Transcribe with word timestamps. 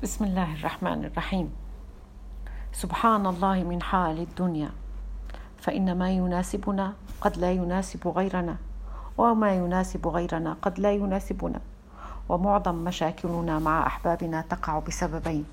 بسم 0.00 0.24
الله 0.24 0.54
الرحمن 0.54 1.04
الرحيم. 1.12 1.52
سبحان 2.72 3.26
الله 3.26 3.68
من 3.68 3.82
حال 3.84 4.18
الدنيا. 4.18 4.72
فإن 5.60 5.92
ما 5.98 6.10
يناسبنا 6.10 6.92
قد 7.20 7.36
لا 7.36 7.52
يناسب 7.52 8.08
غيرنا 8.08 8.56
وما 9.18 9.54
يناسب 9.54 10.06
غيرنا 10.08 10.56
قد 10.62 10.80
لا 10.80 10.92
يناسبنا. 10.92 11.60
ومعظم 12.28 12.74
مشاكلنا 12.74 13.58
مع 13.58 13.86
أحبابنا 13.86 14.40
تقع 14.40 14.78
بسببين 14.78 15.44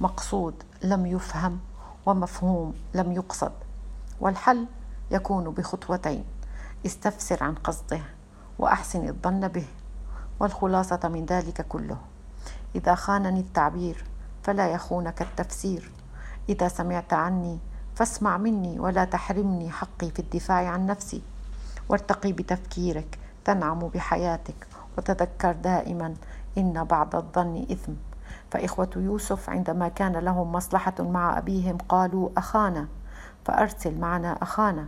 مقصود 0.00 0.54
لم 0.84 1.06
يفهم 1.06 1.60
ومفهوم 2.06 2.74
لم 2.94 3.12
يقصد. 3.12 3.52
والحل 4.20 4.66
يكون 5.10 5.44
بخطوتين 5.50 6.24
استفسر 6.86 7.44
عن 7.44 7.54
قصده 7.54 8.00
وأحسن 8.58 9.08
الظن 9.08 9.48
به 9.48 9.66
والخلاصة 10.40 11.08
من 11.08 11.24
ذلك 11.24 11.66
كله. 11.68 11.98
إذا 12.74 12.94
خانني 12.94 13.40
التعبير 13.40 14.04
فلا 14.42 14.68
يخونك 14.68 15.22
التفسير. 15.22 15.90
إذا 16.48 16.68
سمعت 16.68 17.12
عني 17.12 17.58
فاسمع 17.94 18.36
مني 18.36 18.80
ولا 18.80 19.04
تحرمني 19.04 19.70
حقي 19.70 20.10
في 20.10 20.18
الدفاع 20.18 20.68
عن 20.68 20.86
نفسي. 20.86 21.22
وارتقي 21.88 22.32
بتفكيرك 22.32 23.18
تنعم 23.44 23.78
بحياتك 23.78 24.66
وتذكر 24.98 25.52
دائما 25.52 26.14
إن 26.58 26.84
بعض 26.84 27.16
الظن 27.16 27.66
إثم. 27.70 27.92
فإخوة 28.50 28.90
يوسف 28.96 29.50
عندما 29.50 29.88
كان 29.88 30.12
لهم 30.12 30.52
مصلحة 30.52 30.94
مع 31.00 31.38
أبيهم 31.38 31.78
قالوا 31.88 32.28
أخانا 32.36 32.86
فأرسل 33.44 33.98
معنا 33.98 34.42
أخانا. 34.42 34.86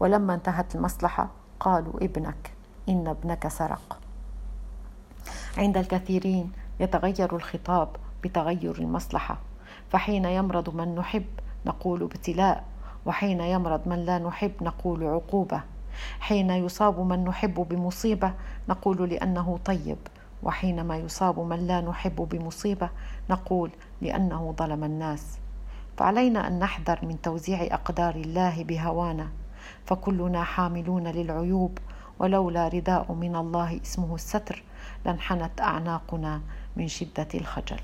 ولما 0.00 0.34
انتهت 0.34 0.74
المصلحة 0.74 1.28
قالوا 1.60 2.04
ابنك 2.04 2.52
إن 2.88 3.08
ابنك 3.08 3.48
سرق. 3.48 3.98
عند 5.58 5.76
الكثيرين 5.76 6.52
يتغير 6.80 7.36
الخطاب 7.36 7.88
بتغير 8.24 8.78
المصلحة 8.78 9.38
فحين 9.90 10.24
يمرض 10.24 10.74
من 10.74 10.94
نحب 10.94 11.24
نقول 11.66 12.02
ابتلاء 12.02 12.64
وحين 13.06 13.40
يمرض 13.40 13.88
من 13.88 14.04
لا 14.04 14.18
نحب 14.18 14.52
نقول 14.60 15.04
عقوبة. 15.04 15.60
حين 16.20 16.50
يصاب 16.50 17.00
من 17.00 17.24
نحب 17.24 17.54
بمصيبة 17.54 18.32
نقول 18.68 19.08
لأنه 19.10 19.58
طيب 19.64 19.98
وحينما 20.42 20.96
يصاب 20.96 21.40
من 21.40 21.66
لا 21.66 21.80
نحب 21.80 22.16
بمصيبة 22.16 22.88
نقول 23.30 23.70
لأنه 24.02 24.54
ظلم 24.58 24.84
الناس. 24.84 25.38
فعلينا 25.96 26.48
أن 26.48 26.58
نحذر 26.58 26.98
من 27.02 27.20
توزيع 27.20 27.62
أقدار 27.62 28.14
الله 28.14 28.64
بهوانا 28.64 29.28
فكلنا 29.84 30.42
حاملون 30.44 31.08
للعيوب 31.08 31.78
ولولا 32.18 32.68
رداء 32.68 33.12
من 33.12 33.36
الله 33.36 33.80
اسمه 33.82 34.14
الستر 34.14 34.62
لانحنت 35.06 35.60
أعناقنا 35.60 36.40
من 36.76 36.88
شدة 36.88 37.28
الخجل. 37.34 37.80